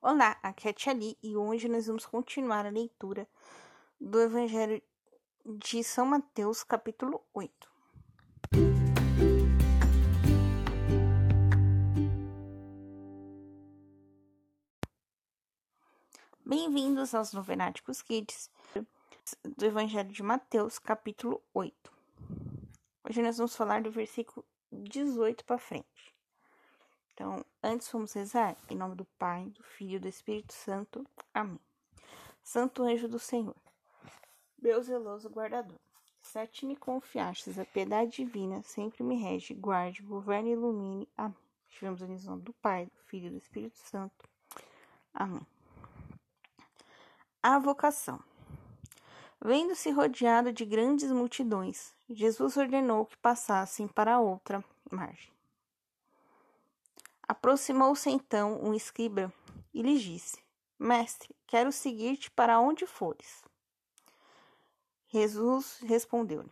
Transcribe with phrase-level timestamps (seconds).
[0.00, 3.28] Olá, aqui é a Tia Li e hoje nós vamos continuar a leitura
[4.00, 4.80] do Evangelho
[5.44, 7.68] de São Mateus, capítulo 8.
[16.46, 18.48] Bem-vindos aos Novenáticos Kids
[19.44, 21.92] do Evangelho de Mateus, capítulo 8.
[23.02, 26.17] Hoje nós vamos falar do versículo 18 para frente.
[27.18, 31.04] Então, antes vamos rezar em nome do Pai, do Filho e do Espírito Santo.
[31.34, 31.58] Amém.
[32.40, 33.56] Santo anjo do Senhor,
[34.56, 35.80] meu zeloso guardador,
[36.20, 41.08] se me confiastes a piedade divina, sempre me rege, guarde, governe e ilumine.
[41.16, 41.36] Amém.
[41.68, 44.28] Estivemos em nome do Pai, do Filho e do Espírito Santo.
[45.12, 45.44] Amém.
[47.42, 48.22] A vocação.
[49.44, 55.36] Vendo-se rodeado de grandes multidões, Jesus ordenou que passassem para outra margem.
[57.28, 59.30] Aproximou-se então um escriba
[59.74, 60.42] e lhe disse:
[60.78, 63.44] Mestre, quero seguir-te para onde fores.
[65.08, 66.50] Jesus respondeu-lhe: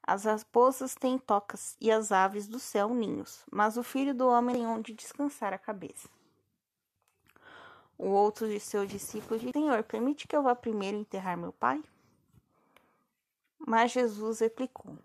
[0.00, 4.54] As raposas têm tocas e as aves do céu ninhos, mas o filho do homem
[4.54, 6.08] tem onde descansar a cabeça.
[7.98, 11.82] O outro de seus discípulos disse: Senhor, permite que eu vá primeiro enterrar meu pai?
[13.58, 14.96] Mas Jesus replicou: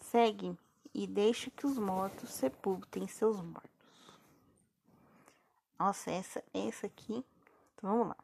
[0.00, 0.58] Segue-me
[0.94, 3.70] e deixa que os mortos sepultem seus mortos.
[5.78, 7.24] Nossa, essa, essa aqui.
[7.74, 8.16] Então vamos lá.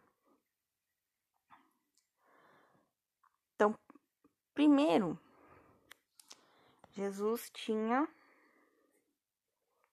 [3.55, 3.75] Então,
[4.53, 5.19] primeiro,
[6.93, 8.07] Jesus tinha.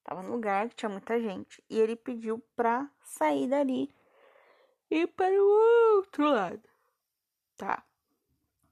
[0.03, 1.63] Tava no lugar que tinha muita gente.
[1.69, 3.93] E ele pediu pra sair dali
[4.91, 6.69] e para o outro lado.
[7.55, 7.81] Tá?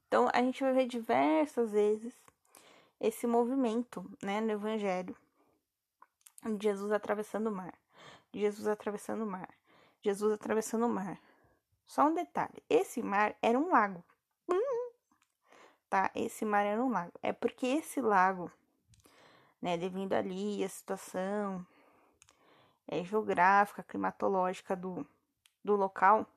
[0.07, 2.13] Então, a gente vai ver diversas vezes
[3.01, 5.17] esse movimento, né, no Evangelho,
[6.43, 7.73] de Jesus atravessando o mar,
[8.31, 9.49] de Jesus atravessando o mar,
[10.03, 11.19] Jesus atravessando o mar.
[11.85, 14.03] Só um detalhe: esse mar era um lago.
[14.47, 14.91] Hum,
[15.89, 16.11] tá?
[16.13, 17.13] Esse mar era um lago.
[17.23, 18.51] É porque esse lago,
[19.59, 21.65] né, devido ali a situação
[22.87, 25.05] é, geográfica, climatológica do,
[25.63, 26.27] do local,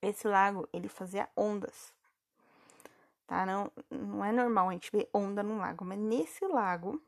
[0.00, 1.92] esse lago ele fazia ondas
[3.26, 3.44] tá?
[3.44, 7.00] Não, não é normal a gente ver onda no lago, mas nesse lago,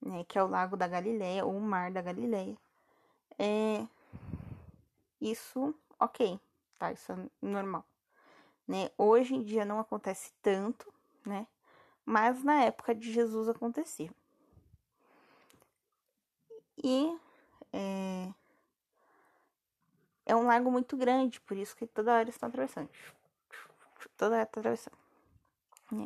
[0.00, 2.56] né, que é o Lago da Galileia, ou o Mar da Galileia,
[3.38, 3.86] é
[5.20, 6.38] isso, ok,
[6.78, 6.92] tá?
[6.92, 7.84] Isso é normal,
[8.66, 8.90] né?
[8.98, 10.92] Hoje em dia não acontece tanto,
[11.24, 11.46] né?
[12.04, 14.10] Mas na época de Jesus acontecia.
[16.82, 17.16] E
[17.72, 18.32] é,
[20.26, 22.90] é um lago muito grande, por isso que toda hora estão atravessando.
[24.16, 25.01] Toda hora está atravessando.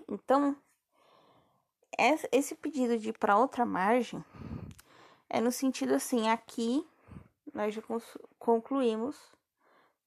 [0.08, 0.56] Então,
[2.32, 4.24] esse pedido de ir para outra margem
[5.28, 6.86] é no sentido assim: aqui
[7.54, 7.82] nós já
[8.38, 9.16] concluímos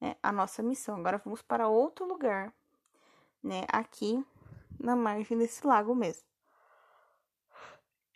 [0.01, 2.53] né, a nossa missão, agora vamos para outro lugar,
[3.41, 4.23] né, aqui
[4.77, 6.27] na margem desse lago mesmo.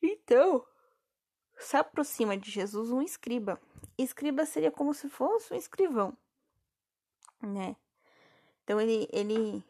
[0.01, 0.65] Então,
[1.57, 3.59] se aproxima de Jesus um escriba.
[3.97, 6.17] Escriba seria como se fosse um escrivão,
[7.41, 7.75] né?
[8.63, 9.63] Então ele, ele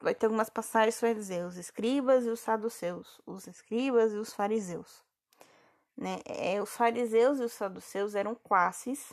[0.00, 4.16] vai ter algumas passagens que vai dizer os escribas e os saduceus, os escribas e
[4.16, 5.04] os fariseus.
[5.96, 6.20] Né?
[6.24, 9.12] É, os fariseus e os saduceus eram classes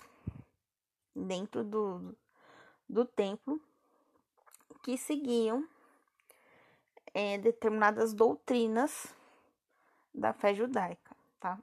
[1.16, 2.16] dentro do,
[2.88, 3.60] do templo
[4.84, 5.68] que seguiam
[7.14, 9.08] é, determinadas doutrinas
[10.14, 11.60] da fé judaica, tá?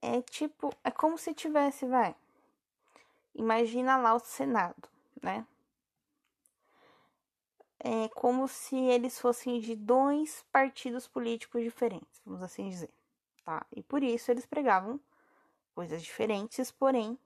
[0.00, 2.14] É tipo, é como se tivesse, vai,
[3.38, 4.88] Imagina lá o Senado,
[5.22, 5.46] né?
[7.78, 12.92] É como se eles fossem de dois partidos políticos diferentes, vamos assim dizer,
[13.44, 13.64] tá?
[13.70, 15.00] E por isso eles pregavam
[15.72, 17.16] coisas diferentes, porém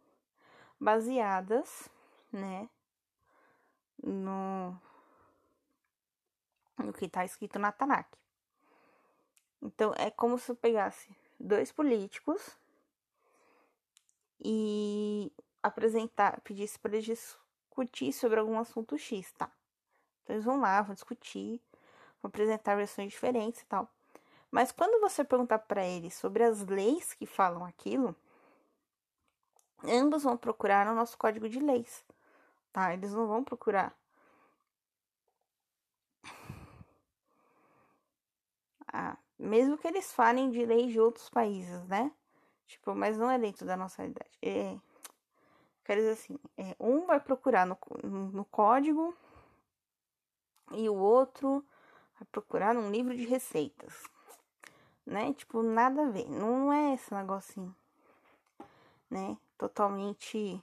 [0.79, 1.89] baseadas,
[2.31, 2.69] né,
[4.03, 4.79] no
[6.77, 8.11] no que está escrito na Tanakh.
[9.63, 11.09] Então é como se eu pegasse
[11.41, 12.59] dois políticos
[14.45, 14.92] e
[15.63, 19.51] apresentar, pedisse para eles discutir sobre algum assunto X, tá?
[20.23, 21.61] Então eles vão lá, vão discutir,
[22.23, 23.89] vão apresentar versões diferentes e tal.
[24.51, 28.15] Mas quando você perguntar para eles sobre as leis que falam aquilo,
[29.85, 32.05] ambos vão procurar no nosso código de leis,
[32.73, 32.93] tá?
[32.93, 33.97] Eles não vão procurar
[38.93, 42.13] ah, mesmo que eles falem de leis de outros países, né?
[42.67, 44.31] Tipo, mas não é dentro da nossa realidade.
[44.43, 44.79] É,
[45.85, 49.15] Quer dizer assim, é, um vai procurar no, no código
[50.73, 51.65] e o outro
[52.19, 54.05] vai procurar num livro de receitas.
[55.05, 55.33] né?
[55.35, 56.29] Tipo, nada a ver.
[56.29, 57.75] Não é esse negocinho,
[59.11, 59.37] né?
[59.59, 60.63] Totalmente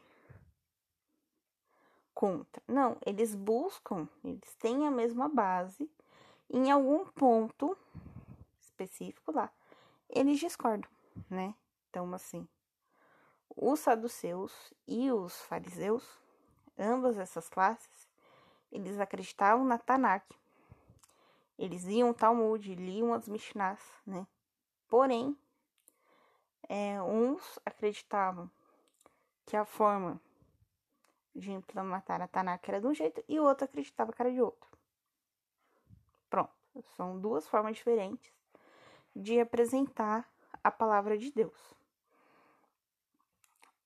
[2.13, 2.61] contra.
[2.67, 5.89] Não, eles buscam, eles têm a mesma base.
[6.51, 7.77] Em algum ponto
[8.59, 9.51] específico lá,
[10.09, 10.89] eles discordam,
[11.29, 11.53] né?
[11.89, 12.47] Então, assim,
[13.55, 16.03] os saduceus e os fariseus,
[16.77, 18.07] ambas essas classes,
[18.71, 20.25] eles acreditavam na Tanakh.
[21.57, 24.25] Eles iam ao Talmud, liam as Mishnahs, né?
[24.87, 25.37] Porém,
[26.67, 28.49] é, uns acreditavam
[29.45, 30.21] que a forma
[31.35, 34.41] de implementar a Tanakh era de um jeito e o outro acreditava que era de
[34.41, 34.69] outro.
[36.29, 36.53] Pronto,
[36.95, 38.31] são duas formas diferentes
[39.15, 40.29] de apresentar
[40.63, 41.78] a palavra de Deus.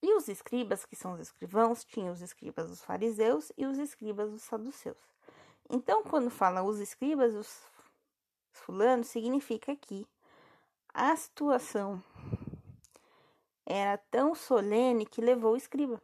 [0.04, 4.30] E os escribas, que são os escrivãos, tinham os escribas dos fariseus e os escribas
[4.30, 4.98] dos saduceus.
[5.70, 7.62] Então, quando fala os escribas dos
[8.52, 10.06] fulanos, significa que
[10.92, 12.04] a situação
[13.64, 15.98] era tão solene que levou o escriba,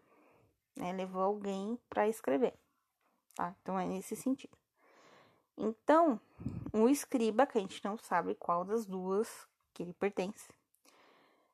[0.75, 0.93] né?
[0.93, 2.55] levou alguém para escrever.
[3.35, 3.55] Tá?
[3.61, 4.56] Então, é nesse sentido.
[5.58, 6.19] Então,
[6.73, 9.29] o escriba, que a gente não sabe qual das duas
[9.75, 10.49] que ele pertence,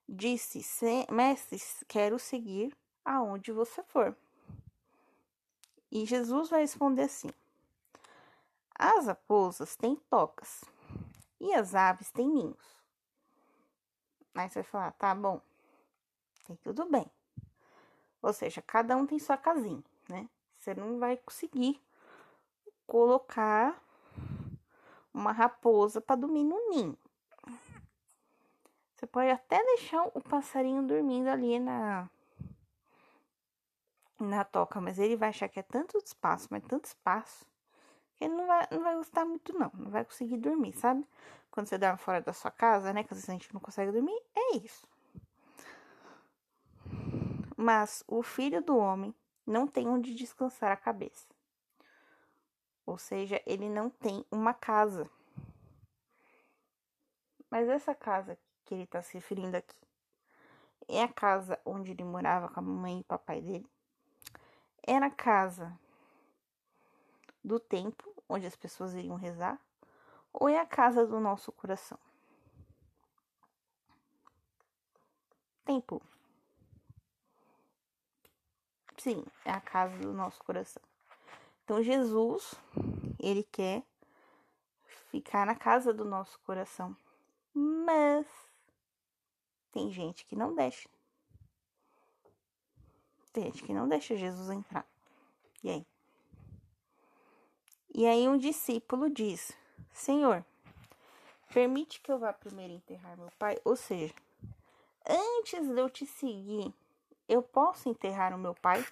[0.09, 0.65] Disse:
[1.11, 1.59] Mestre,
[1.89, 4.17] quero seguir aonde você for.
[5.91, 7.31] E Jesus vai responder assim:
[8.75, 10.65] As raposas têm tocas
[11.41, 12.85] e as aves têm ninhos.
[14.35, 15.41] Aí você vai falar: Tá bom,
[16.45, 17.11] tem tudo bem.
[18.23, 20.29] Ou seja, cada um tem sua casinha, né?
[20.59, 21.81] Você não vai conseguir
[22.87, 23.81] colocar
[25.13, 26.99] uma raposa para dormir no ninho.
[28.97, 32.09] Você pode até deixar o passarinho dormindo ali na
[34.19, 37.45] na toca, mas ele vai achar que é tanto espaço, mas tanto espaço,
[38.15, 41.07] que ele não vai, não vai gostar muito não, não vai conseguir dormir, sabe?
[41.51, 43.93] Quando você dorme fora da sua casa, né, que às vezes a gente não consegue
[43.93, 44.89] dormir, é isso.
[47.55, 49.15] Mas o filho do homem
[49.47, 51.27] não tem onde descansar a cabeça.
[52.87, 55.11] Ou seja, ele não tem uma casa.
[57.51, 59.77] Mas essa casa que ele está se referindo aqui.
[60.89, 63.67] É a casa onde ele morava com a mamãe e o papai dele.
[64.83, 65.77] É na casa
[67.43, 69.59] do templo, onde as pessoas iriam rezar.
[70.33, 71.99] Ou é a casa do nosso coração?
[75.65, 76.03] Templo.
[78.99, 80.83] Sim, é a casa do nosso coração.
[81.65, 82.55] Então, Jesus,
[83.19, 83.83] ele quer
[85.11, 86.97] ficar na casa do nosso coração.
[87.53, 88.27] Mas
[89.77, 90.89] tem gente que não deixa.
[93.31, 94.87] Tem gente que não deixa Jesus entrar.
[95.63, 95.87] E aí?
[97.95, 99.53] E aí um discípulo diz:
[99.93, 100.43] Senhor,
[101.53, 103.61] permite que eu vá primeiro enterrar meu pai?
[103.67, 104.15] Ou seja,
[105.07, 106.73] antes de eu te seguir,
[107.29, 108.83] eu posso enterrar o meu pai?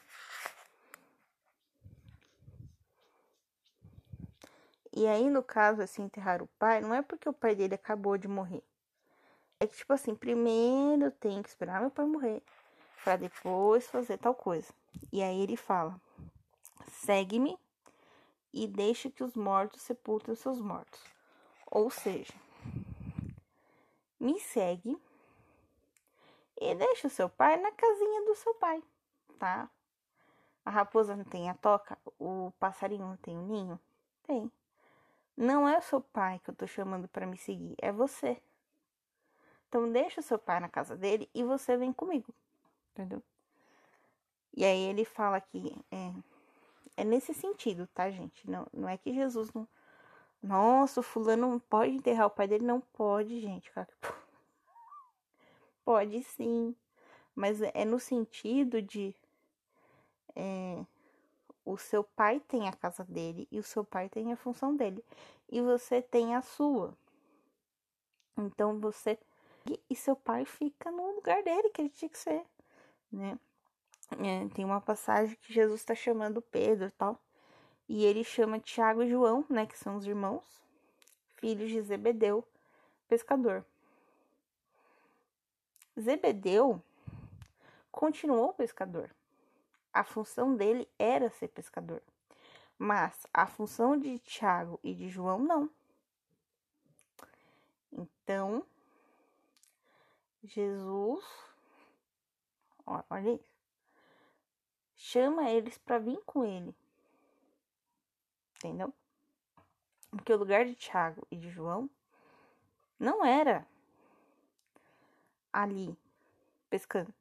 [4.92, 8.18] E aí, no caso, assim, enterrar o pai, não é porque o pai dele acabou
[8.18, 8.62] de morrer.
[9.64, 12.42] É que, tipo assim, primeiro tem que esperar meu pai morrer
[13.02, 14.70] para depois fazer tal coisa.
[15.10, 15.98] E aí ele fala:
[16.86, 17.58] segue-me
[18.52, 21.02] e deixe que os mortos sepultem os seus mortos.
[21.70, 22.34] Ou seja,
[24.20, 25.00] me segue
[26.60, 28.82] e deixa o seu pai na casinha do seu pai,
[29.38, 29.70] tá?
[30.62, 33.80] A raposa não tem a toca, o passarinho não tem o ninho?
[34.24, 34.52] Tem.
[35.34, 38.42] Não é o seu pai que eu tô chamando para me seguir, é você.
[39.74, 42.32] Então deixa o seu pai na casa dele e você vem comigo.
[42.92, 43.20] Entendeu?
[44.56, 46.12] E aí ele fala que é,
[46.98, 48.48] é nesse sentido, tá, gente?
[48.48, 49.66] Não, não é que Jesus não.
[50.40, 52.64] Nossa, o fulano não pode enterrar o pai dele.
[52.64, 53.68] Não pode, gente.
[55.84, 56.76] Pode sim.
[57.34, 59.12] Mas é no sentido de.
[60.36, 60.84] É,
[61.64, 65.04] o seu pai tem a casa dele e o seu pai tem a função dele.
[65.50, 66.96] E você tem a sua.
[68.38, 69.18] Então você
[69.88, 72.44] e seu pai fica no lugar dele, que ele tinha que ser,
[73.10, 73.38] né?
[74.12, 77.18] É, tem uma passagem que Jesus está chamando Pedro e tal,
[77.88, 80.44] e ele chama Tiago e João, né, que são os irmãos,
[81.36, 82.46] filhos de Zebedeu,
[83.08, 83.64] pescador.
[85.98, 86.82] Zebedeu
[87.90, 89.10] continuou pescador.
[89.92, 92.02] A função dele era ser pescador.
[92.76, 95.70] Mas a função de Tiago e de João não.
[97.92, 98.66] Então,
[100.44, 101.24] Jesus,
[102.86, 103.56] olha isso,
[104.94, 106.76] chama eles para vir com ele,
[108.56, 108.92] entendeu?
[110.10, 111.88] Porque o lugar de Tiago e de João
[112.98, 113.66] não era
[115.50, 115.96] ali
[116.68, 117.12] pescando.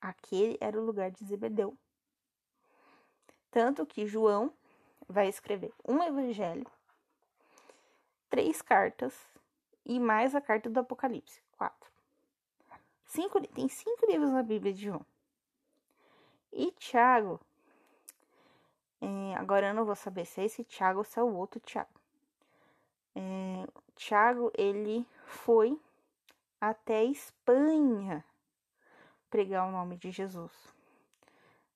[0.00, 1.76] Aquele era o lugar de Zebedeu.
[3.50, 4.52] Tanto que João
[5.08, 6.70] vai escrever um evangelho,
[8.28, 9.14] três cartas
[9.84, 11.42] e mais a carta do Apocalipse.
[11.52, 11.89] Quatro.
[13.10, 15.04] Cinco, tem cinco livros na Bíblia de João.
[16.52, 17.40] E Tiago,
[19.00, 21.58] é, agora eu não vou saber se é esse Tiago ou se é o outro
[21.58, 21.90] Tiago.
[23.16, 25.76] É, Tiago, ele foi
[26.60, 28.24] até Espanha
[29.28, 30.52] pregar o nome de Jesus.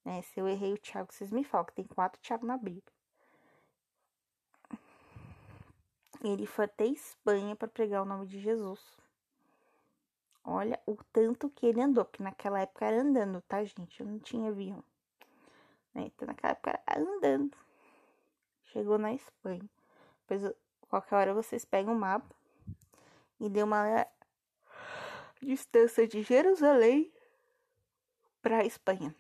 [0.05, 0.23] Né?
[0.23, 2.95] Se eu errei o Tiago, vocês me falam, que tem quatro Tiago na Bíblia.
[6.23, 9.04] Ele foi até Espanha para pregar o nome de Jesus.
[10.45, 13.99] Olha o tanto que ele andou, porque naquela época era andando, tá, gente?
[13.99, 14.85] Eu não tinha avião.
[15.95, 16.03] Né?
[16.07, 17.57] Então, naquela época era andando.
[18.65, 19.65] Chegou na Espanha.
[20.29, 20.55] Depois,
[20.89, 22.35] qualquer hora vocês pegam o mapa
[23.41, 24.07] e dê uma
[25.41, 27.11] distância de Jerusalém
[28.43, 29.15] para Espanha.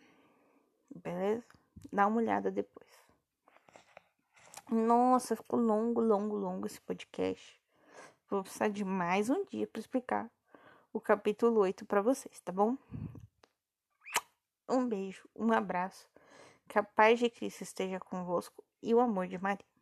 [0.95, 1.45] Beleza?
[1.90, 2.88] Dá uma olhada depois.
[4.71, 7.59] Nossa, ficou longo, longo, longo esse podcast.
[8.28, 10.31] Vou precisar de mais um dia para explicar
[10.94, 12.78] o capítulo 8 para vocês, tá bom?
[14.68, 16.08] Um beijo, um abraço.
[16.68, 19.74] Que a paz de Cristo esteja convosco e o amor de Maria.